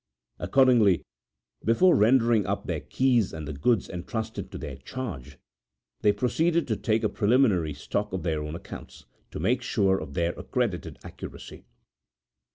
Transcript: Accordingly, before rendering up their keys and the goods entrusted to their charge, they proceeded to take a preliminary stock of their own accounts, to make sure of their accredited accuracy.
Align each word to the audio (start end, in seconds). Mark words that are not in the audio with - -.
Accordingly, 0.39 1.03
before 1.63 1.95
rendering 1.95 2.47
up 2.47 2.65
their 2.65 2.79
keys 2.79 3.31
and 3.33 3.47
the 3.47 3.53
goods 3.53 3.87
entrusted 3.87 4.51
to 4.51 4.57
their 4.57 4.77
charge, 4.77 5.37
they 6.01 6.11
proceeded 6.11 6.67
to 6.69 6.75
take 6.75 7.03
a 7.03 7.07
preliminary 7.07 7.75
stock 7.75 8.11
of 8.11 8.23
their 8.23 8.41
own 8.41 8.55
accounts, 8.55 9.05
to 9.29 9.39
make 9.39 9.61
sure 9.61 9.99
of 9.99 10.15
their 10.15 10.31
accredited 10.33 10.97
accuracy. 11.03 11.65